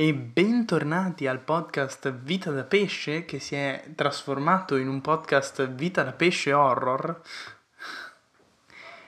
[0.00, 6.04] e bentornati al podcast Vita da Pesce che si è trasformato in un podcast Vita
[6.04, 7.20] da Pesce Horror.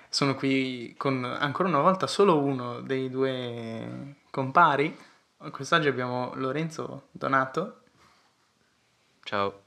[0.09, 4.99] Sono qui con ancora una volta solo uno dei due compari.
[5.53, 7.83] Quest'oggi abbiamo Lorenzo Donato.
[9.23, 9.63] Ciao.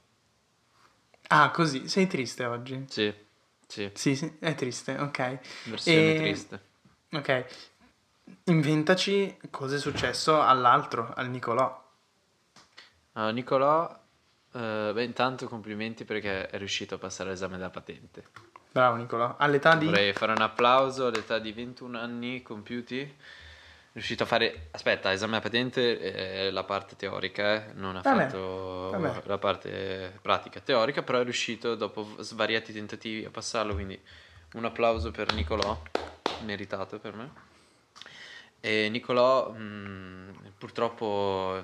[1.28, 2.84] Ah, così, sei triste oggi?
[2.90, 3.10] Sì,
[3.66, 3.90] sì.
[3.94, 5.38] Sì, sì, è triste, ok.
[5.70, 6.60] Versione E- triste.
[7.12, 7.46] Ok,
[8.44, 11.82] inventaci cosa è successo all'altro, al Nicolò.
[13.12, 13.98] Allora, Nicolò,
[14.52, 18.24] eh, beh, intanto complimenti perché è riuscito a passare l'esame della patente.
[18.72, 19.86] Bravo Nicolò, all'età di...
[19.86, 23.00] Vorrei fare un applauso all'età di 21 anni compiuti.
[23.00, 28.00] È riuscito a fare, aspetta, esame della patente è la parte teorica, eh, non ha
[28.00, 29.22] Vabbè, fatto vabbè.
[29.26, 34.00] la parte pratica teorica, però è riuscito dopo svariati tentativi a passarlo, quindi
[34.54, 35.80] un applauso per Nicolò,
[36.44, 37.30] meritato per me.
[38.64, 41.62] E Nicolò mh, purtroppo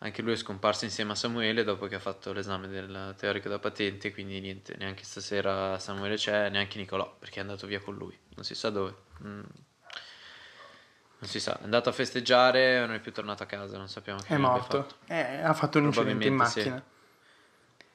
[0.00, 3.58] anche lui è scomparso insieme a Samuele dopo che ha fatto l'esame del teorico da
[3.58, 8.14] patente, quindi niente, neanche stasera Samuele c'è, neanche Nicolò, perché è andato via con lui,
[8.34, 8.94] non si sa dove.
[9.24, 9.40] Mm.
[11.20, 14.20] Non si sa, è andato a festeggiare, non è più tornato a casa, non sappiamo
[14.20, 14.82] che È morto.
[14.82, 14.96] fatto.
[15.06, 16.58] Eh, ha fatto un incidente in sì.
[16.58, 16.84] macchina.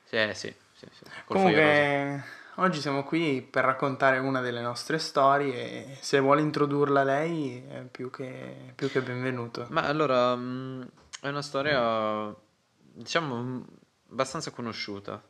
[0.05, 1.23] Sì, eh, sì, sì, sì, rosa.
[1.27, 2.23] Comunque,
[2.57, 7.81] oggi siamo qui per raccontare una delle nostre storie e se vuole introdurla lei è
[7.89, 9.67] più che, più che benvenuto.
[9.69, 10.89] Ma allora, mh,
[11.21, 12.33] è una storia,
[12.75, 13.65] diciamo, mh,
[14.11, 15.21] abbastanza conosciuta.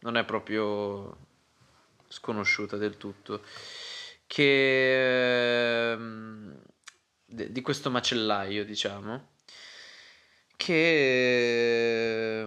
[0.00, 1.16] Non è proprio
[2.08, 3.42] sconosciuta del tutto.
[4.26, 5.96] Che
[7.24, 9.28] de- di questo macellaio, diciamo,
[10.56, 12.44] che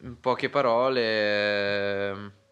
[0.00, 2.44] in poche parole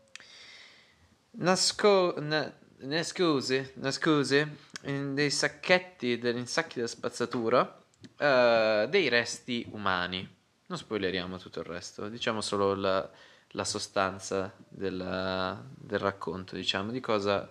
[1.37, 7.79] nasco- na- nascose, nascose in dei sacchetti, degli sacchi da spazzatura,
[8.19, 10.29] eh, dei resti umani.
[10.67, 13.09] Non spoileriamo tutto il resto, diciamo solo la,
[13.49, 17.51] la sostanza del, del racconto, diciamo, di cosa,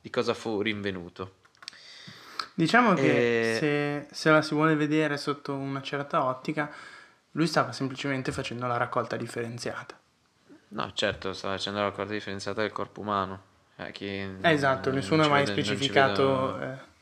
[0.00, 1.42] di cosa fu rinvenuto.
[2.54, 6.72] Diciamo che E- se, se la si vuole vedere sotto una certa ottica,
[7.32, 9.98] lui stava semplicemente facendo la raccolta differenziata.
[10.74, 13.42] No, certo, stava facendo la raccolta differenziata del corpo umano.
[13.76, 16.60] Eh, chi- esatto, non nessuno ha mai vede- specificato.
[16.60, 16.92] eh.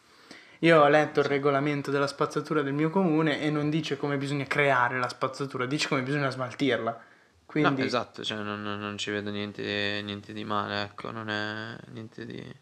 [0.61, 4.45] Io ho letto il regolamento della spazzatura del mio comune e non dice come bisogna
[4.45, 7.01] creare la spazzatura, dice come bisogna smaltirla.
[7.47, 11.29] Quindi, No, esatto, cioè non, non- non ci vedo niente, niente di male, ecco, non
[11.29, 12.55] è niente di,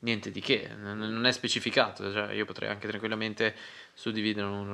[0.00, 3.54] niente di che, non, non è specificato, cioè io potrei anche tranquillamente
[3.92, 4.68] suddividere un,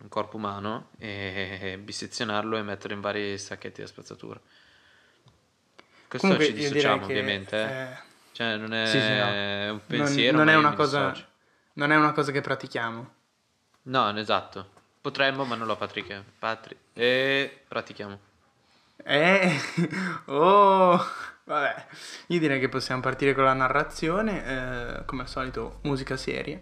[0.00, 4.40] un corpo umano e bissezionarlo e metterlo in vari sacchetti da spazzatura.
[6.08, 7.82] Questo comunque ci dissociamo ovviamente, eh.
[7.82, 7.96] eh,
[8.32, 9.24] cioè non è sì, sì, no.
[9.24, 11.28] un non, pensiero, non ma è una cosa, dissocio.
[11.74, 13.14] non è una cosa che pratichiamo.
[13.82, 14.70] No, esatto,
[15.00, 18.18] potremmo ma non lo pratichiamo, patri- e pratichiamo.
[19.02, 19.60] Eh,
[20.26, 21.04] oh,
[21.44, 21.86] vabbè,
[22.28, 26.58] io direi che possiamo partire con la narrazione, eh, come al solito musica seria.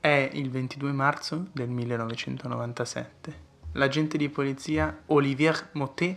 [0.00, 3.46] È il 22 marzo del 1997.
[3.72, 6.16] L'agente di polizia Olivier Motet,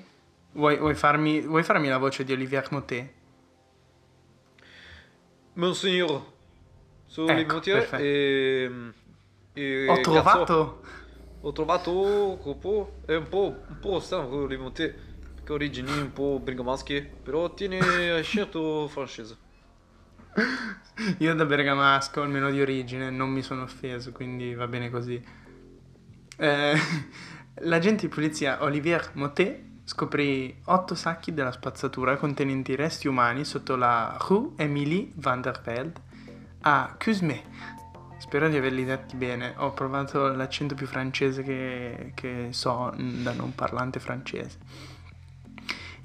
[0.54, 3.10] vuoi, vuoi farmi, vuoi farmi la voce di Olivier Motet?
[5.54, 6.24] Monsignor,
[7.06, 8.04] sono Ecco, Limonier perfetto.
[8.04, 8.72] e,
[9.54, 10.82] e Ho cazzo, trovato...
[11.42, 15.11] ho trovato corpo è un po' un po' strano Limonier
[15.46, 19.50] che origini un po' bergamasche però tiene scelto francese
[21.20, 25.22] Io da bergamasco, almeno di origine, non mi sono offeso, quindi va bene così.
[26.38, 26.74] Eh,
[27.62, 34.18] l'agente di polizia Olivier Motet scoprì otto sacchi della spazzatura contenenti resti umani sotto la
[34.20, 36.00] Rue Émilie van der Velde
[36.62, 37.44] a Cusmet.
[38.20, 43.54] Spero di averli detti bene, ho provato l'accento più francese che, che so da non
[43.56, 44.60] parlante francese.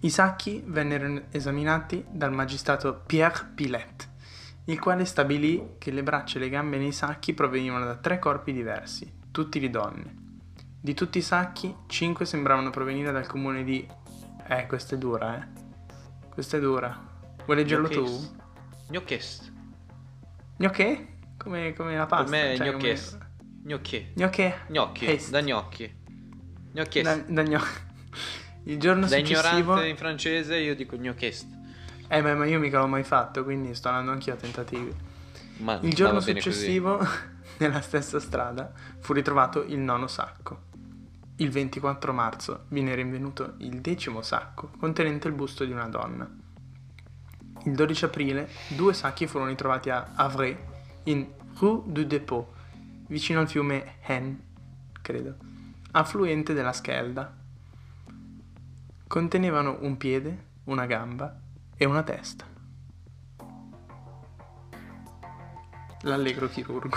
[0.00, 4.08] I sacchi vennero esaminati dal magistrato Pierre Pilet,
[4.66, 8.52] il quale stabilì che le braccia e le gambe nei sacchi provenivano da tre corpi
[8.52, 10.24] diversi, tutti di donne.
[10.80, 13.86] Di tutti i sacchi, cinque sembravano provenire dal comune di...
[14.48, 15.46] Eh, questa è dura, eh.
[16.28, 16.96] Questa è dura.
[17.44, 18.04] Vuoi leggerlo tu?
[18.88, 19.52] gnocchest
[20.58, 21.14] Gnocchi?
[21.36, 22.30] Come, come la pasta?
[22.30, 23.18] per me è cioè, come- gnocchest
[23.64, 24.52] gnocchi Gnocchi?
[24.68, 25.30] gnocchi Est.
[25.30, 25.94] da gnocchi
[26.72, 27.84] gnocchest Da, da gno-
[28.68, 29.80] Il giorno da successivo...
[29.82, 31.46] in francese io dico gnocchest
[32.08, 34.92] Eh, ma ma io mica l'ho mai fatto, quindi sto andando anch'io a tentativi.
[35.58, 36.98] ma Il giorno successivo,
[37.58, 40.64] nella stessa strada, fu ritrovato il nono sacco.
[41.36, 46.28] Il 24 marzo viene rinvenuto il decimo sacco, contenente il busto di una donna.
[47.64, 50.74] Il 12 aprile, due sacchi furono ritrovati a Havre,
[51.04, 51.26] in
[51.58, 52.46] Rue du Dépôt,
[53.08, 54.40] vicino al fiume Hen,
[55.02, 55.36] credo,
[55.92, 57.44] affluente della Schelda.
[59.06, 61.38] Contenevano un piede, una gamba
[61.76, 62.44] e una testa.
[66.02, 66.96] L'allegro chirurgo.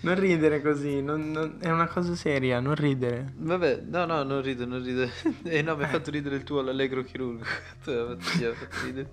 [0.00, 3.32] non ridere così, non- non- è una cosa seria, non ridere.
[3.36, 5.08] Vabbè, no, no, non rido, non rido.
[5.44, 7.44] Eh no, mi hai fatto ridere il tuo all'allegro chirurgo.
[7.84, 9.12] Tu mi hai fatto- mi hai fatto ridere.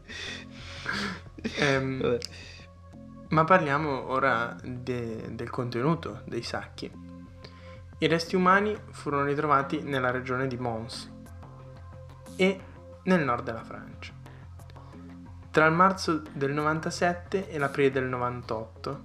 [1.60, 2.18] Ehm, Vabbè.
[3.30, 6.92] Ma parliamo ora de- del contenuto dei sacchi.
[8.01, 11.12] I resti umani furono ritrovati nella regione di Mons
[12.38, 12.60] e
[13.04, 14.13] nel nord della Francia.
[15.51, 19.04] Tra il marzo del 97 e l'aprile del 98.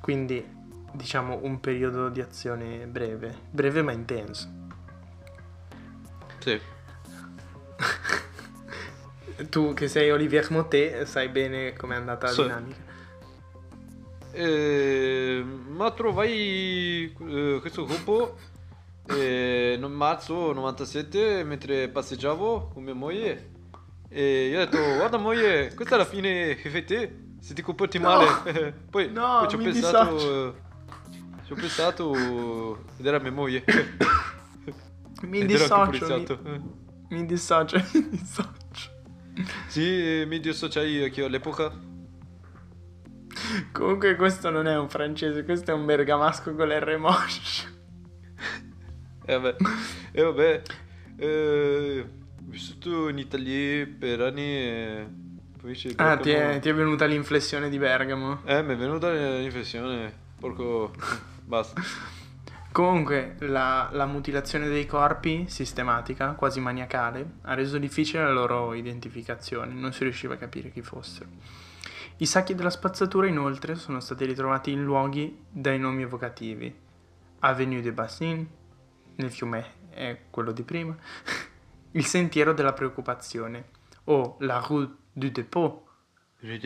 [0.00, 0.56] Quindi
[0.92, 4.48] diciamo un periodo di azione breve, breve ma intenso.
[6.38, 6.60] Sì.
[9.50, 12.42] Tu che sei Olivier Motet sai bene com'è andata la Sì.
[12.42, 12.86] dinamica.
[14.40, 18.36] Eh, ma trovai eh, questo gruppo
[19.08, 23.50] eh, nel marzo 97 mentre passeggiavo con mia moglie
[24.08, 27.62] e io ho detto guarda moglie questa è la fine che fai te se ti
[27.62, 28.04] comporti No!
[28.08, 30.46] male poi, No, poi ci ho pensato dissocio.
[30.46, 30.54] eh,
[31.44, 33.64] ci ho pensato ed era mia moglie
[35.22, 36.06] Mi anche dissocio,
[36.44, 36.60] mi,
[37.08, 38.90] mi dissocio, mi dissocio.
[39.66, 41.72] sì mi dissociai anch'io all'epoca
[43.72, 47.76] Comunque questo non è un francese, questo è un bergamasco con l'R mosh.
[49.24, 49.56] E vabbè,
[50.12, 50.62] e vabbè
[51.18, 55.06] eh, ho vissuto in Italia per anni e
[55.60, 58.40] poi c'è Ah, ti è, ti è venuta l'inflessione di Bergamo.
[58.44, 60.92] Eh, mi è venuta l'infezione, porco...
[61.44, 61.82] Basta.
[62.70, 69.72] Comunque, la, la mutilazione dei corpi, sistematica, quasi maniacale, ha reso difficile la loro identificazione,
[69.72, 71.28] non si riusciva a capire chi fossero.
[72.20, 76.74] I sacchi della spazzatura, inoltre, sono stati ritrovati in luoghi dai nomi evocativi.
[77.40, 78.46] Avenue des Bassines,
[79.16, 80.96] nel fiume è quello di prima,
[81.92, 83.68] il sentiero della preoccupazione,
[84.04, 85.82] o la Rue du Dépôt,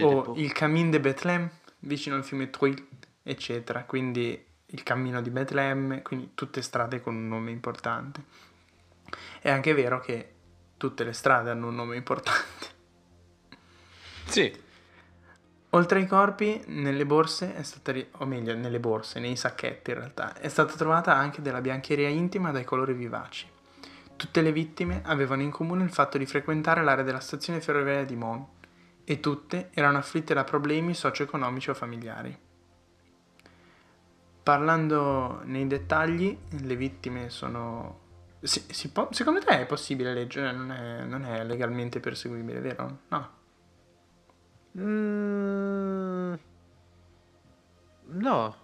[0.00, 1.50] o il Camin de Bethlehem,
[1.80, 2.86] vicino al fiume Truil,
[3.22, 3.84] eccetera.
[3.84, 8.24] Quindi il cammino di Betlemme, quindi tutte strade con un nome importante.
[9.40, 10.32] È anche vero che
[10.78, 12.66] tutte le strade hanno un nome importante.
[14.24, 14.70] Sì.
[15.74, 20.34] Oltre ai corpi, nelle borse è stata, o meglio, nelle borse, nei sacchetti in realtà,
[20.34, 23.48] è stata trovata anche della biancheria intima dai colori vivaci.
[24.14, 28.16] Tutte le vittime avevano in comune il fatto di frequentare l'area della stazione ferroviaria di
[28.16, 28.48] Mons
[29.04, 32.38] e tutte erano afflitte da problemi socio-economici o familiari.
[34.42, 38.00] Parlando nei dettagli, le vittime sono...
[38.42, 40.52] si- si può- secondo te è possibile leggere?
[40.52, 42.98] Non è, non è legalmente perseguibile, vero?
[43.08, 43.40] No.
[44.78, 46.34] Mm,
[48.04, 48.56] no.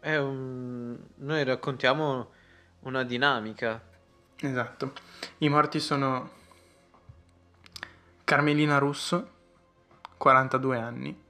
[0.00, 0.96] È un...
[1.16, 2.30] Noi raccontiamo
[2.80, 3.82] una dinamica.
[4.36, 4.92] Esatto.
[5.38, 6.30] I morti sono
[8.24, 9.30] Carmelina Russo,
[10.16, 11.22] 42 anni,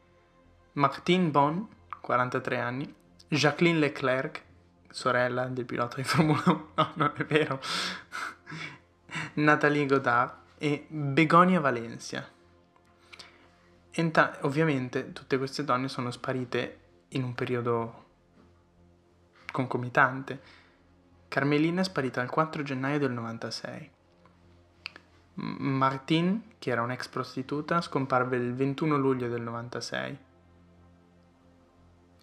[0.73, 1.69] Martine Bon,
[2.00, 2.94] 43 anni,
[3.29, 4.43] Jacqueline Leclerc,
[4.91, 7.61] sorella del pilota di Formula 1, no, non è vero,
[9.35, 12.35] Nathalie Godard e Begonia Valencia.
[13.98, 18.05] Enta- ovviamente tutte queste donne sono sparite in un periodo
[19.50, 20.38] concomitante.
[21.29, 23.91] Carmelina è sparita il 4 gennaio del 96.
[25.34, 30.19] M- Martine, che era un'ex prostituta, scomparve il 21 luglio del 96.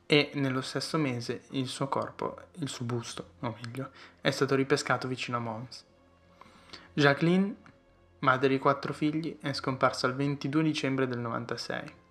[0.06, 3.89] E nello stesso mese il suo corpo, il suo busto, o meglio,
[4.22, 5.86] è stato ripescato vicino a Mons.
[6.94, 7.56] Jacqueline,
[8.24, 12.01] madre di quattro figli, è scomparsa il 22 dicembre del 96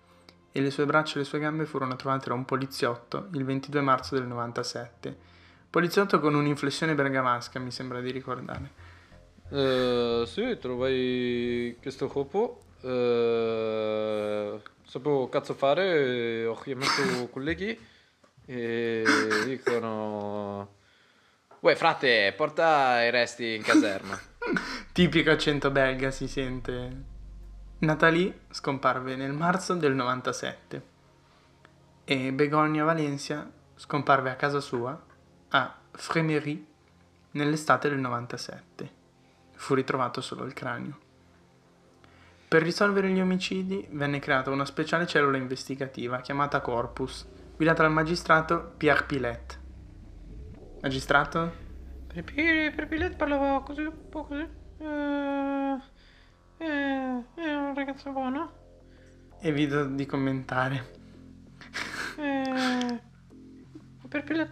[0.55, 3.81] e le sue braccia e le sue gambe furono trovate da un poliziotto il 22
[3.81, 5.31] marzo del 97.
[5.69, 8.69] Poliziotto con un'inflessione bergamasca, mi sembra di ricordare.
[9.49, 12.61] Eh, sì, trovai questo gruppo.
[12.81, 17.75] Eh, sapevo cazzo fare, ho chiamato colleghi
[18.45, 19.03] e
[19.45, 20.81] dicono...
[21.61, 24.19] Uè frate, porta i resti in caserma.
[24.93, 27.03] Tipico accento belga si sente.
[27.79, 30.83] Nathalie scomparve nel marzo del 97
[32.03, 34.95] e Begonia Valencia scomparve a casa sua
[35.49, 36.63] a Fréméry
[37.31, 38.91] nell'estate del 97.
[39.55, 40.99] Fu ritrovato solo il cranio.
[42.47, 48.73] Per risolvere gli omicidi venne creata una speciale cellula investigativa chiamata Corpus, guidata dal magistrato
[48.77, 49.59] Pierre Pilet.
[50.83, 51.51] Magistrato?
[52.13, 54.61] Per, per Pillet parlava così, un po' così.
[54.83, 55.77] Eh,
[56.57, 58.51] eh, è un ragazzo buono.
[59.39, 61.01] Evito di commentare.
[62.17, 62.99] Eh,
[64.07, 64.47] per pila-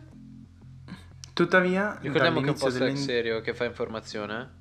[1.33, 2.95] Tuttavia, Ricordiamo che è un podcast delle...
[2.95, 4.41] serio che fa informazione.
[4.41, 4.59] eh.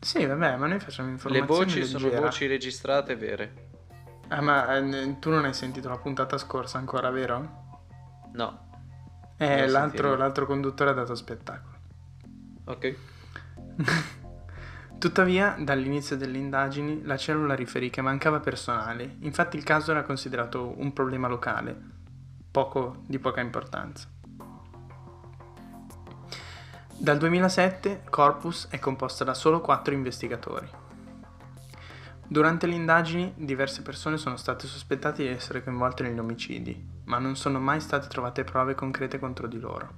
[0.00, 2.20] Sì, vabbè, ma noi facciamo Le informazioni voci sono leggera.
[2.26, 3.68] voci registrate vere.
[4.28, 7.78] Ah, ma eh, tu non hai sentito la puntata scorsa ancora, vero?
[8.32, 8.68] No.
[9.36, 11.78] Eh, l'altro, l'altro conduttore ha dato spettacolo.
[12.64, 12.96] Ok.
[15.00, 20.78] Tuttavia, dall'inizio delle indagini, la cellula riferì che mancava personale, infatti il caso era considerato
[20.78, 21.74] un problema locale,
[22.50, 24.06] poco di poca importanza.
[26.94, 30.68] Dal 2007 Corpus è composta da solo quattro investigatori.
[32.28, 37.36] Durante le indagini diverse persone sono state sospettate di essere coinvolte negli omicidi, ma non
[37.36, 39.88] sono mai state trovate prove concrete contro di loro.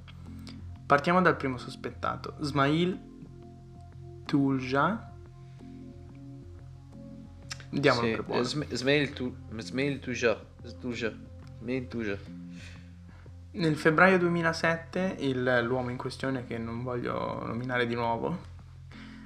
[0.86, 3.10] Partiamo dal primo sospettato, Smail
[4.32, 5.12] Tulja.
[7.68, 8.42] Diamolo Sì, per buono.
[8.42, 10.40] Sm- Smail tu- Smail Tuja.
[13.50, 18.38] Nel febbraio 2007 il- l'uomo in questione, che non voglio nominare di nuovo,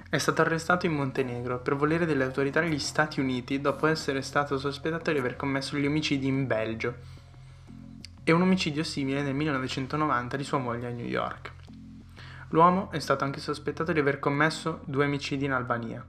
[0.09, 4.57] è stato arrestato in Montenegro per volere delle autorità degli Stati Uniti dopo essere stato
[4.57, 6.95] sospettato di aver commesso gli omicidi in Belgio
[8.25, 11.55] e un omicidio simile nel 1990 di sua moglie a New York.
[12.51, 16.05] L'uomo è stato anche sospettato di aver commesso due omicidi in Albania.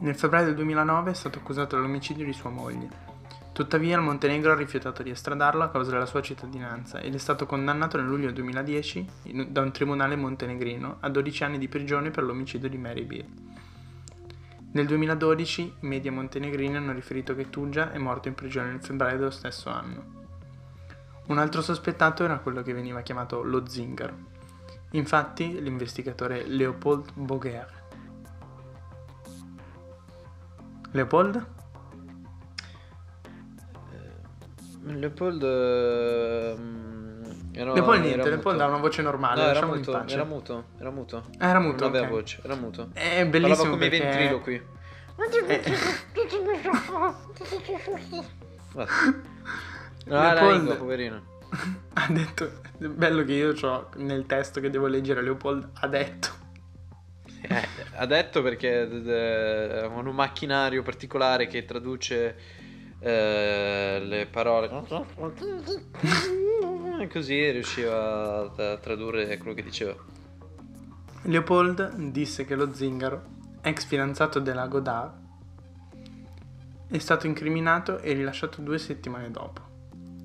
[0.00, 2.88] Nel febbraio del 2009 è stato accusato dell'omicidio di sua moglie.
[3.52, 7.46] Tuttavia il Montenegro ha rifiutato di estradarlo a causa della sua cittadinanza ed è stato
[7.46, 12.24] condannato nel luglio 2010 in- da un tribunale montenegrino a 12 anni di prigione per
[12.24, 13.28] l'omicidio di Mary Beale.
[14.72, 19.18] Nel 2012 i media montenegrini hanno riferito che Tugia è morto in prigione nel febbraio
[19.18, 20.04] dello stesso anno.
[21.26, 24.37] Un altro sospettato era quello che veniva chiamato lo zingaro.
[24.92, 27.66] Infatti l'investigatore Leopold Boguer.
[30.92, 31.46] Leopold?
[34.84, 35.42] Leopold.
[35.42, 38.28] ehm, era- Leopold era niente, muto.
[38.30, 41.24] Leopold ha una voce normale, No, era muto, era muto, era muto.
[41.38, 42.10] Ah, era muto, Non aveva ok.
[42.12, 42.88] voce, era muto.
[42.94, 44.04] È Parlava bellissimo come i perché...
[44.06, 44.62] ventriloqui.
[45.16, 45.36] Guarda.
[50.08, 51.22] No, Leopold- lingua, poverino.
[51.94, 52.66] Ha detto...
[52.78, 56.28] È bello che io ho nel testo che devo leggere, Leopold ha detto.
[57.42, 58.88] Eh, ha detto perché
[59.92, 62.36] con un macchinario particolare che traduce
[63.00, 64.70] eh, le parole
[67.00, 69.94] e così riusciva a a tradurre quello che diceva.
[71.22, 73.22] Leopold disse che lo zingaro,
[73.60, 75.26] ex fidanzato della Godard,
[76.88, 79.67] è stato incriminato e rilasciato due settimane dopo.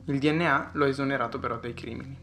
[0.06, 2.18] Il DNA lo ha esonerato però dai crimini.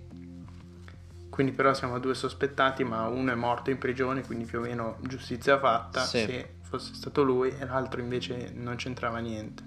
[1.30, 4.62] Quindi però siamo a due sospettati, ma uno è morto in prigione, quindi più o
[4.62, 6.18] meno giustizia fatta Sì.
[6.24, 9.62] se fosse stato lui e l'altro invece non c'entrava niente.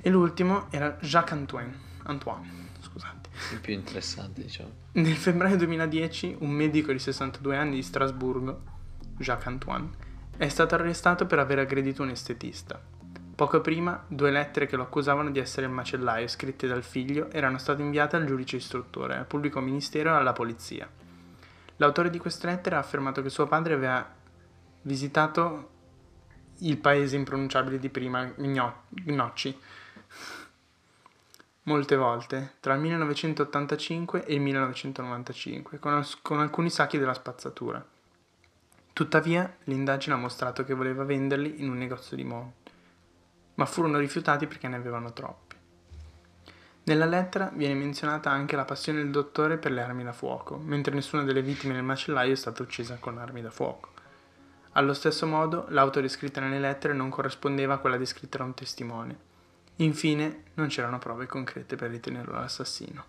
[0.00, 1.74] E l'ultimo era Jacques Antoine.
[2.04, 2.48] Antoine,
[2.80, 3.28] scusate.
[3.52, 4.70] Il più interessante, diciamo.
[4.92, 8.62] Nel febbraio 2010 un medico di 62 anni di Strasburgo,
[9.18, 9.88] Jacques Antoine,
[10.36, 12.80] è stato arrestato per aver aggredito un estetista.
[13.40, 17.56] Poco prima, due lettere che lo accusavano di essere il macellaio, scritte dal figlio, erano
[17.56, 20.86] state inviate al giudice istruttore, al pubblico ministero e alla polizia.
[21.76, 24.06] L'autore di queste lettere ha affermato che suo padre aveva
[24.82, 25.70] visitato
[26.58, 29.58] il paese impronunciabile di prima, Gno- Gnocchi,
[31.62, 37.82] molte volte, tra il 1985 e il 1995, con, con alcuni sacchi della spazzatura.
[38.92, 42.59] Tuttavia, l'indagine ha mostrato che voleva venderli in un negozio di moda,
[43.54, 45.56] ma furono rifiutati perché ne avevano troppi.
[46.84, 50.94] Nella lettera viene menzionata anche la passione del dottore per le armi da fuoco, mentre
[50.94, 53.90] nessuna delle vittime del macellaio è stata uccisa con armi da fuoco.
[54.72, 59.18] Allo stesso modo, l'auto descritta nelle lettere non corrispondeva a quella descritta da un testimone.
[59.76, 63.04] Infine, non c'erano prove concrete per ritenerlo l'assassino.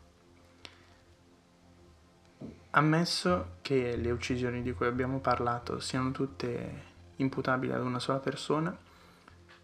[2.71, 8.75] Ammesso che le uccisioni di cui abbiamo parlato siano tutte imputabili ad una sola persona,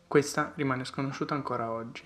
[0.07, 2.03] questa rimane sconosciuta ancora oggi.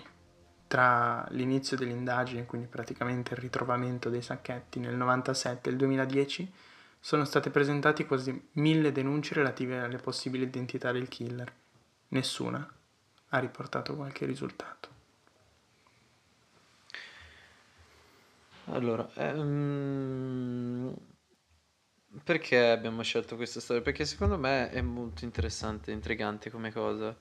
[0.67, 6.53] Tra l'inizio delle indagini, quindi praticamente il ritrovamento dei sacchetti nel 97 e il 2010,
[6.99, 11.51] sono state presentate quasi mille denunce relative alle possibili identità del killer.
[12.09, 12.73] Nessuna
[13.29, 14.89] ha riportato qualche risultato.
[18.65, 20.95] Allora, ehm,
[22.23, 23.81] perché abbiamo scelto questa storia?
[23.81, 27.17] Perché secondo me è molto interessante, intrigante come cosa.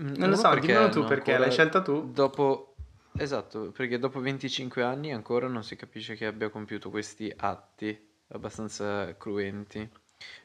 [0.00, 2.10] Mm, Non lo so, perché dimmelo tu perché l'hai scelta tu.
[2.12, 2.74] Dopo,
[3.16, 9.16] esatto, perché dopo 25 anni ancora non si capisce che abbia compiuto questi atti abbastanza
[9.16, 9.88] cruenti.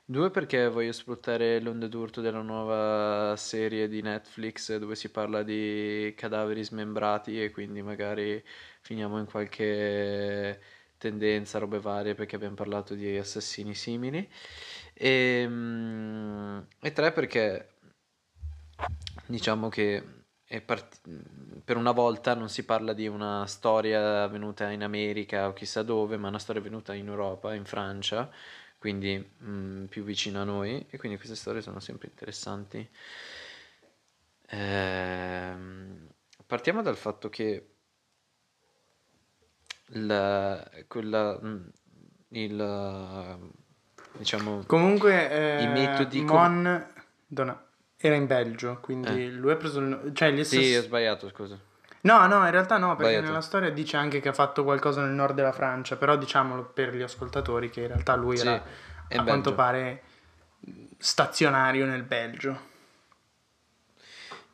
[0.04, 6.14] Due perché voglio sfruttare l'onda d'urto della nuova serie di Netflix dove si parla di
[6.18, 8.44] cadaveri smembrati e quindi magari
[8.82, 10.60] finiamo in qualche
[10.98, 14.28] tendenza, robe varie perché abbiamo parlato di assassini simili.
[14.94, 17.78] E, mm, e tre perché
[19.30, 20.04] diciamo che
[20.66, 21.02] part-
[21.64, 26.18] per una volta non si parla di una storia avvenuta in America o chissà dove,
[26.18, 28.30] ma una storia avvenuta in Europa, in Francia,
[28.80, 32.90] quindi mh, mm, più vicino a noi e quindi queste storie sono sempre interessanti.
[34.48, 36.08] Ehm,
[36.48, 37.76] partiamo dal fatto che
[39.92, 41.68] la, quella, mm,
[42.30, 43.52] il,
[44.18, 46.22] diciamo, Comunque, eh, i metodi...
[46.22, 46.88] Mon
[47.28, 47.69] Dona,
[48.08, 49.30] era in Belgio, quindi Eh.
[49.30, 50.12] lui ha preso il...
[50.14, 51.60] Cioè, gli Sì, ho sbagliato, scusa.
[52.02, 53.26] No, no, in realtà no, perché Sbagliato.
[53.28, 56.96] nella storia dice anche che ha fatto qualcosa nel nord della Francia, però diciamolo per
[56.96, 59.56] gli ascoltatori che in realtà lui Sì, era, a quanto Belgio.
[59.56, 60.02] pare,
[60.98, 62.68] stazionario nel Belgio.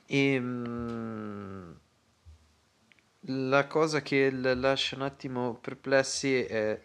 [0.08, 1.72] E mm,
[3.28, 6.80] la cosa che lascia un attimo perplessi è,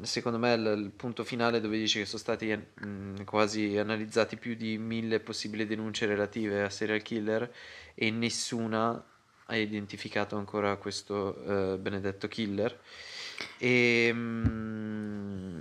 [0.00, 2.54] secondo me, il, il punto finale dove dice che sono stati
[2.86, 7.52] mm, quasi analizzati più di mille possibili denunce relative a serial killer
[7.94, 9.04] e nessuna
[9.46, 12.78] ha identificato ancora questo eh, benedetto killer.
[13.58, 15.58] E, mm,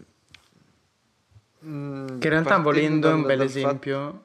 [1.66, 4.24] mm, Che in realtà volendo è un bel dal fatto- esempio,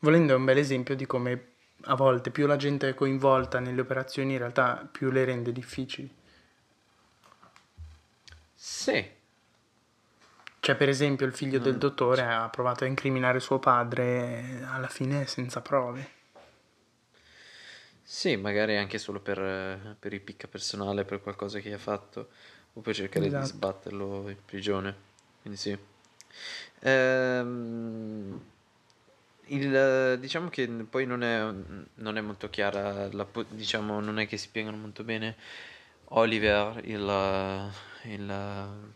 [0.00, 1.46] volendo è un bel esempio di come
[1.86, 6.08] a volte più la gente è coinvolta nelle operazioni, in realtà più le rende difficili.
[8.54, 9.04] Sì,
[10.64, 14.62] Cioè, per esempio, il figlio del Mm, dottore ha provato a incriminare suo padre, eh,
[14.62, 16.08] alla fine senza prove.
[18.04, 22.28] Sì, magari anche solo per, eh, per il picca personale, per qualcosa che ha fatto,
[22.74, 23.46] o per cercare di Esatto.
[23.56, 24.94] sbatterlo in prigione.
[25.40, 25.76] Quindi sì.
[26.80, 28.40] Ehm,
[29.46, 31.52] il- diciamo che poi non è,
[31.94, 35.36] non è molto chiara, la diciamo, non è che si spiegano molto bene
[36.14, 37.70] Oliver, il,
[38.04, 38.92] il,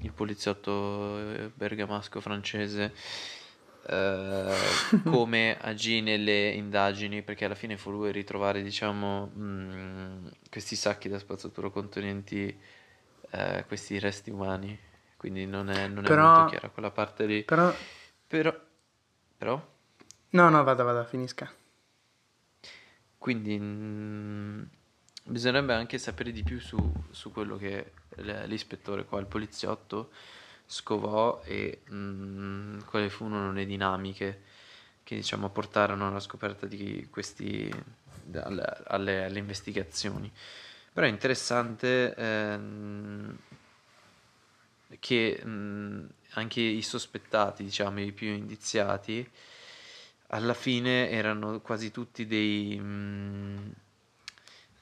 [0.00, 2.92] il poliziotto eh, bergamasco francese,
[3.86, 4.54] eh,
[5.04, 11.08] come agì nelle indagini, perché alla fine fu lui a ritrovare, diciamo, mh, questi sacchi
[11.08, 12.56] da spazzatura contenenti
[13.30, 14.78] eh, questi resti umani.
[15.16, 17.42] Quindi non è, non è Però- molto chiara quella parte lì.
[17.42, 17.72] Però,
[18.26, 18.54] Però,
[19.36, 19.68] però,
[20.30, 21.50] no, no, vada, vada, finisca.
[23.18, 24.62] quindi mm,
[25.24, 26.78] bisognerebbe anche sapere di più su,
[27.10, 27.92] su quello che
[28.46, 30.10] l'ispettore qua, il poliziotto,
[30.66, 34.42] scovò e mm, quali furono le dinamiche
[35.02, 37.72] che diciamo portarono alla scoperta di questi
[38.34, 40.30] alle, alle- alle investigazioni.
[40.92, 43.38] Però è interessante ehm,
[44.98, 49.28] che mm, anche i sospettati, diciamo, i più indiziati,
[50.28, 53.70] alla fine erano quasi tutti dei, mm,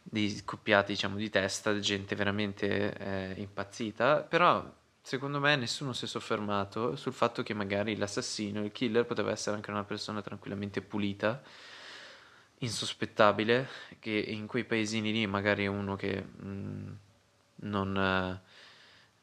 [0.08, 4.64] dei scoppiati, diciamo, di testa, gente veramente eh, impazzita, però
[5.02, 9.56] secondo me nessuno si è soffermato sul fatto che magari l'assassino, il killer, poteva essere
[9.56, 11.42] anche una persona tranquillamente pulita,
[12.58, 16.92] insospettabile, che in quei paesini lì magari è uno che mm,
[17.56, 18.40] non, eh,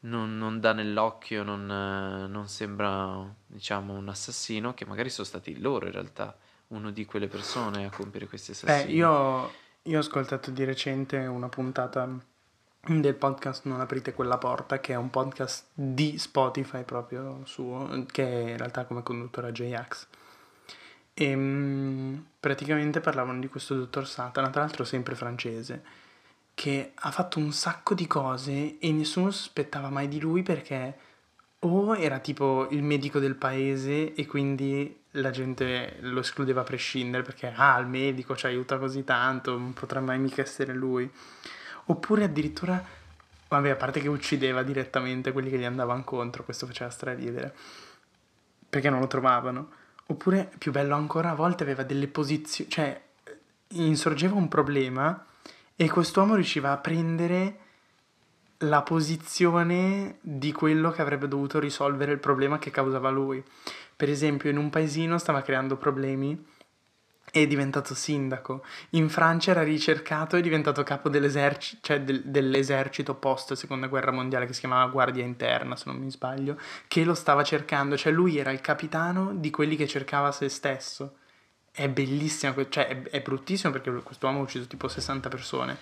[0.00, 5.58] non- non dà nell'occhio, non, eh, non sembra, diciamo, un assassino, che magari sono stati
[5.60, 6.36] loro in realtà,
[6.68, 8.94] uno di quelle persone a compiere questi Beh, assassini.
[8.94, 9.50] io,
[9.86, 12.08] io ho ascoltato di recente una puntata
[12.86, 18.22] del podcast Non aprite quella porta, che è un podcast di Spotify proprio suo, che
[18.22, 20.06] in realtà come conduttore J-Ax.
[21.12, 25.82] E mm, praticamente parlavano di questo dottor Satana, tra l'altro sempre francese,
[26.54, 30.98] che ha fatto un sacco di cose e nessuno sospettava mai di lui perché
[31.60, 37.22] o era tipo il medico del paese e quindi la gente lo escludeva a prescindere
[37.22, 41.10] perché ah, il medico ci aiuta così tanto, non potrà mai mica essere lui.
[41.86, 42.82] Oppure addirittura,
[43.48, 47.54] vabbè, a parte che uccideva direttamente quelli che gli andavano contro, questo faceva straridere,
[48.68, 49.70] perché non lo trovavano.
[50.06, 53.00] Oppure, più bello ancora, a volte aveva delle posizioni, cioè
[53.68, 55.24] insorgeva un problema
[55.76, 57.58] e quest'uomo riusciva a prendere
[58.58, 63.42] la posizione di quello che avrebbe dovuto risolvere il problema che causava lui.
[63.96, 66.52] Per esempio, in un paesino stava creando problemi
[67.36, 68.64] e è diventato sindaco.
[68.90, 74.12] In Francia era ricercato e è diventato capo dell'esercito, cioè del- dell'esercito post seconda guerra
[74.12, 78.12] mondiale che si chiamava Guardia Interna, se non mi sbaglio, che lo stava cercando, cioè
[78.12, 81.16] lui era il capitano di quelli che cercava se stesso.
[81.72, 85.76] È bellissima, cioè è, è bruttissimo perché quest'uomo ha ucciso tipo 60 persone.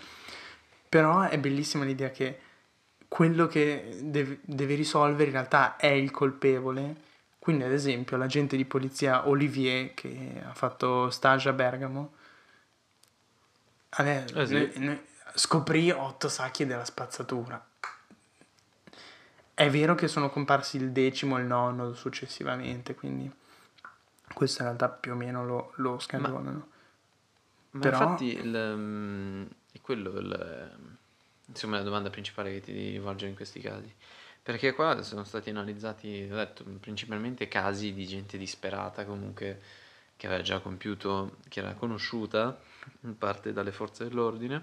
[0.89, 2.39] Però è bellissima l'idea che
[3.09, 6.97] quello che deve, deve risolvere in realtà è il colpevole,
[7.43, 12.13] Quindi, ad esempio, l'agente di polizia Olivier, che ha fatto stage a Bergamo,
[13.91, 14.55] ave- Eh sì.
[14.55, 17.61] ne- ne- scoprì otto sacchi della spazzatura.
[19.55, 23.29] È vero che sono comparsi il decimo e il nono successivamente, quindi
[24.33, 26.69] questo in realtà più o meno lo, lo scagionano.
[27.73, 30.77] Ma Però- infatti il, mm, è quello il,
[31.47, 33.93] insomma, la domanda principale che ti rivolgere in questi casi.
[34.43, 39.61] Perché qua sono stati analizzati, detto, principalmente casi di gente disperata comunque
[40.17, 42.61] che aveva già compiuto, che era conosciuta
[43.03, 44.61] in parte dalle forze dell'ordine,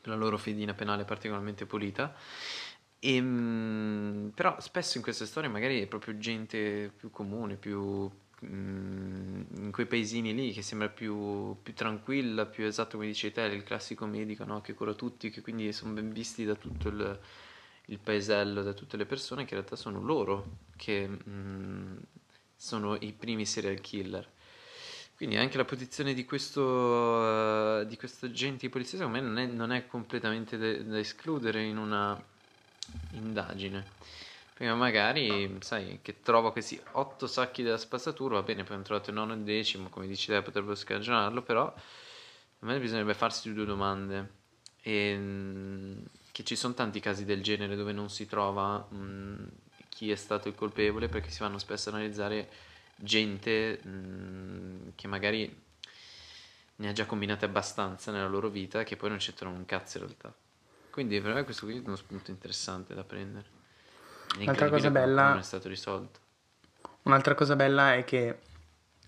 [0.00, 2.14] per la loro fedina penale particolarmente pulita.
[3.00, 8.08] E, mm, però spesso in queste storie magari è proprio gente più comune, più
[8.44, 13.42] mm, in quei paesini lì che sembra più, più tranquilla, più esatto come dici te,
[13.42, 14.60] il classico medico no?
[14.60, 17.20] che cura tutti, che quindi sono ben visti da tutto il,
[17.86, 21.96] il paesello, da tutte le persone, che in realtà sono loro che mm,
[22.56, 24.28] sono i primi serial killer.
[25.16, 29.38] Quindi anche la posizione di questo, eh, di questo agente di polizia secondo me non
[29.38, 32.22] è, non è completamente da- da escludere in una
[33.12, 33.84] indagine.
[34.52, 39.10] Perché magari, sai, che trova questi otto sacchi della spazzatura, va bene, poi hanno trovato
[39.10, 43.52] il nono e il decimo, come dici te, potrebbero scagionarlo, però a me bisognerebbe farsi
[43.52, 44.30] due domande.
[44.80, 45.98] E, mm,
[46.36, 49.46] che ci sono tanti casi del genere dove non si trova mm,
[49.88, 52.46] chi è stato il colpevole, perché si vanno spesso a analizzare
[52.94, 55.62] gente mm, che magari
[56.76, 60.04] ne ha già combinate abbastanza nella loro vita che poi non c'entrano un cazzo in
[60.04, 60.34] realtà.
[60.90, 63.46] Quindi per me questo qui è uno spunto interessante da prendere.
[64.38, 66.20] È L'altra cosa bella- non è stato risolto.
[67.04, 68.40] Un'altra cosa bella è che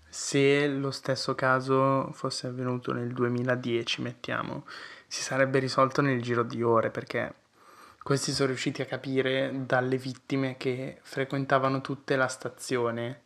[0.09, 4.65] se lo stesso caso fosse avvenuto nel 2010, mettiamo,
[5.09, 7.33] si sarebbe risolto nel giro di ore perché
[8.03, 13.21] questi sono riusciti a capire dalle vittime che frequentavano tutte la stazione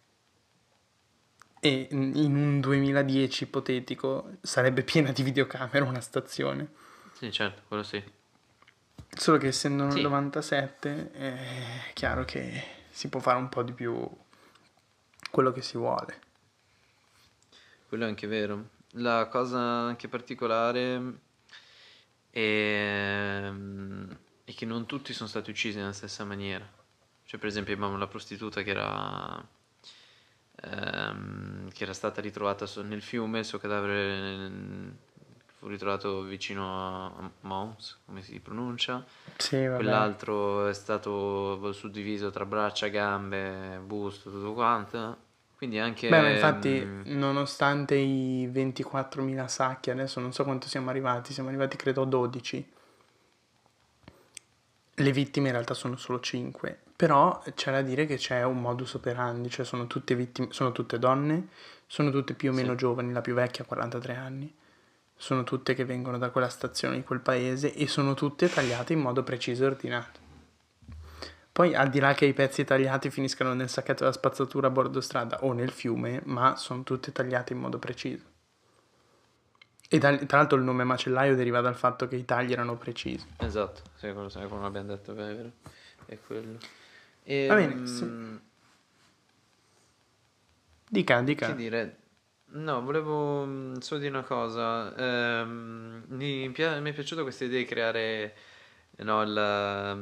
[1.60, 6.72] e in un 2010 ipotetico sarebbe piena di videocamere una stazione.
[7.14, 8.04] Sì, certo, quello sì.
[9.16, 10.02] Solo che essendo nel Sì.
[10.02, 11.38] 97 è
[11.94, 14.10] chiaro che si può fare un po' di più
[15.32, 16.22] quello che si vuole.
[17.88, 18.70] Quello è anche vero.
[18.96, 21.20] La cosa anche particolare
[22.34, 23.52] è,
[24.44, 26.68] è che non tutti sono stati uccisi nella stessa maniera.
[27.26, 29.48] Cioè, per esempio, abbiamo la prostituta che era,
[30.64, 34.90] ehm, che era stata ritrovata nel fiume, il suo cadavere mm,
[35.46, 39.06] fu ritrovato vicino a Mons, come si pronuncia.
[39.38, 39.70] Sì.
[39.76, 45.18] Quell'altro è stato suddiviso tra braccia, gambe, busto, tutto quanto.
[45.64, 46.10] Quindi anche...
[46.10, 51.48] Beh, ma infatti, mm, nonostante i 24.000 sacchi, adesso non so quanto siamo arrivati, siamo
[51.48, 52.72] arrivati credo a 12.
[54.96, 58.96] Le vittime in realtà sono solo 5, però c'è da dire che c'è un modus
[58.96, 61.48] operandi, cioè sono tutte vittime, sono tutte donne,
[61.88, 62.78] sono tutte più o meno Sì.
[62.80, 64.54] giovani, la più vecchia ha 43 anni,
[65.16, 69.00] sono tutte che vengono da quella stazione di quel paese e sono tutte tagliate in
[69.00, 70.23] modo preciso e ordinato.
[71.54, 75.00] Poi al di là che i pezzi tagliati finiscano nel sacchetto della spazzatura a bordo
[75.02, 78.26] strada o nel fiume, ma sono tutte tagliate in modo preciso.
[79.88, 83.28] E dal- tra l'altro il nome macellaio deriva dal fatto che i tagli erano precisi.
[83.38, 85.52] Esatto, sì, quello, come abbiamo detto, è vero,
[86.08, 86.58] è quello.
[87.24, 88.40] E, Va bene, sì.
[90.90, 91.46] Dica, dica.
[91.46, 91.98] Che dire?
[92.54, 94.96] No, volevo mm, solo dire una cosa.
[94.96, 96.54] ehm, mi, mi
[96.90, 98.36] è piaciuta questa idea di creare
[98.98, 99.96] no, la,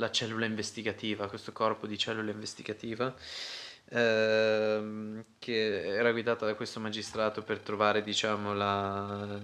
[0.00, 3.14] la cellula investigativa, questo corpo di cellula investigativa,
[3.90, 9.38] ehm, che era guidata da questo magistrato per trovare, diciamo, la,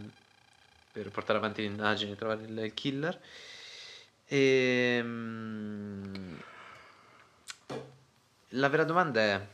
[0.90, 3.20] per portare avanti le indagini, trovare il, il killer.
[4.26, 6.34] E, mm,
[8.50, 9.46] la vera domanda è.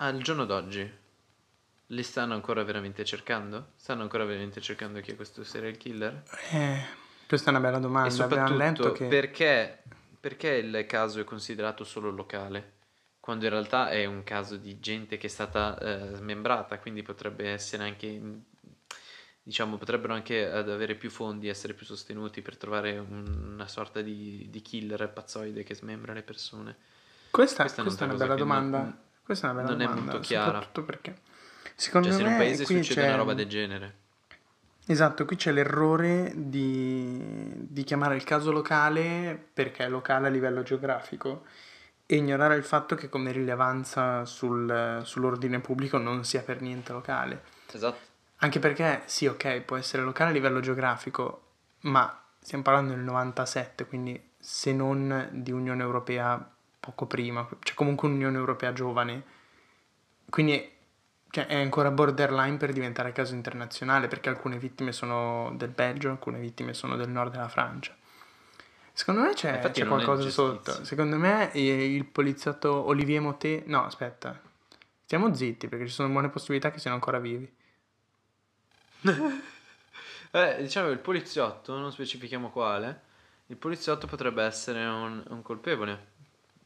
[0.00, 0.92] Al giorno d'oggi
[1.86, 3.70] li stanno ancora veramente cercando?
[3.76, 6.22] Stanno ancora veramente cercando chi è questo serial killer?
[6.50, 8.08] Eh, questa è una bella E domanda.
[8.08, 9.04] Letto soprattutto che...
[9.06, 9.82] perché,
[10.18, 12.72] perché il caso è considerato solo locale?
[13.20, 17.50] Quando in realtà è un caso di gente che è stata eh, smembrata, quindi potrebbe
[17.50, 18.18] essere anche,
[19.42, 24.00] diciamo, potrebbero anche ad avere più fondi, essere più sostenuti per trovare un- una sorta
[24.00, 26.76] di, di killer pazzoide che smembra le persone.
[27.30, 28.78] Questa, Questa è questa è una bella domanda.
[28.78, 30.10] non- questa è una bella non è domanda.
[30.12, 30.44] molto chiara.
[30.46, 31.16] Soprattutto perché...
[31.74, 33.96] Secondo Cioè, se in me un paese succede una roba del genere.
[34.90, 37.20] Esatto, qui c'è l'errore di,
[37.68, 41.44] di chiamare il caso locale perché è locale a livello geografico
[42.06, 47.42] e ignorare il fatto che come rilevanza sul- sull'ordine pubblico non sia per niente locale.
[47.70, 47.98] Esatto.
[48.36, 51.42] Anche perché, sì, ok, può essere locale a livello geografico,
[51.80, 58.08] ma stiamo parlando del 97, quindi se non di Unione Europea poco prima, c'è comunque
[58.08, 59.22] un'Unione Europea giovane,
[60.30, 60.76] quindi
[61.30, 66.38] cioè, è ancora borderline per diventare caso internazionale perché alcune vittime sono del Belgio, alcune
[66.38, 67.94] vittime sono del nord della Francia.
[68.92, 70.84] Secondo me c'è, c'è qualcosa sotto.
[70.84, 73.66] Secondo me il poliziotto Olivier Motet...
[73.66, 74.40] No, aspetta.
[75.04, 77.50] Stiamo zitti perché ci sono buone possibilità che siano ancora vivi.
[80.30, 83.00] Eh, diciamo il poliziotto, non specifichiamo quale,
[83.46, 86.06] il poliziotto potrebbe essere un, un colpevole.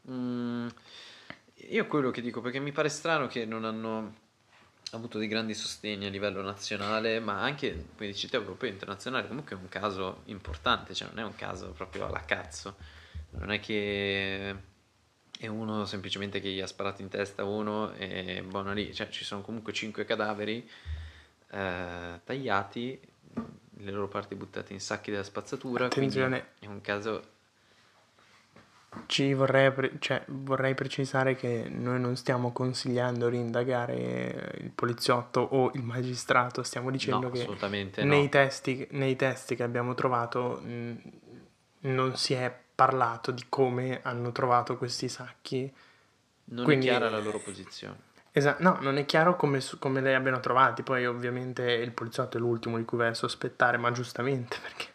[0.09, 0.67] Mm,
[1.69, 4.15] io quello che dico, perché mi pare strano che non hanno
[4.97, 9.27] avuto dei grandi sostegni a livello nazionale, ma anche, come dici te, europeo e internazionale,
[9.27, 12.75] comunque è un caso importante, cioè non è un caso proprio alla cazzo,
[13.31, 14.55] non è che
[15.39, 19.23] è uno semplicemente che gli ha sparato in testa uno e buono lì, cioè ci
[19.23, 20.69] sono comunque cinque cadaveri
[21.51, 22.99] eh, tagliati,
[23.77, 26.51] le loro parti buttate in sacchi della spazzatura, quindi Attenzione.
[26.59, 27.31] è un caso...
[29.07, 35.39] Ci vorrei, pre- cioè, vorrei precisare che noi non stiamo consigliando di indagare il poliziotto
[35.41, 37.47] o il magistrato, stiamo dicendo No, che
[38.03, 38.29] nei, no.
[38.29, 40.93] testi, nei testi che abbiamo trovato mh,
[41.81, 45.71] non si è parlato di come hanno trovato questi sacchi.
[46.45, 48.11] Non quindi- è chiara la loro posizione.
[48.35, 52.39] Esatto, no, non è chiaro come, come li abbiano trovati, poi ovviamente il poliziotto è
[52.39, 54.87] l'ultimo di cui vai a sospettare, ma giustamente perché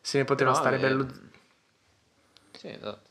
[0.00, 1.06] se ne poteva Però stare è- bello...
[2.64, 3.10] Sì, esatto.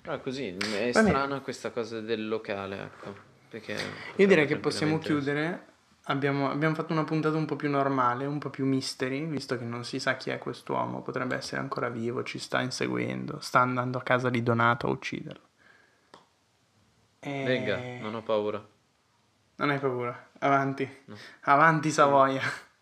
[0.00, 0.92] Però è così, è Va bene.
[0.92, 3.14] strano questa cosa del locale, ecco.
[3.50, 3.76] Perché
[4.16, 5.72] Io direi che possiamo chiudere.
[6.08, 9.64] Abbiamo, abbiamo fatto una puntata un po' più normale, un po' più mystery, visto che
[9.64, 13.96] non si sa chi è quest'uomo, potrebbe essere ancora vivo, ci sta inseguendo, sta andando
[13.98, 15.48] a casa di Donato a ucciderlo.
[17.20, 18.66] E- Venga, non ho paura.
[19.56, 21.16] Non hai paura, avanti, No.
[21.42, 22.42] avanti Savoia.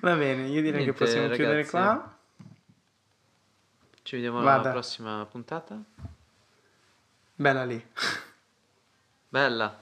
[0.00, 1.70] Va bene, io direi che Niente, possiamo chiudere ragazzi.
[1.70, 2.11] qua.
[4.12, 4.60] Ci vediamo Vada.
[4.60, 5.74] alla prossima puntata.
[7.34, 7.82] Bella lì.
[9.26, 9.81] Bella.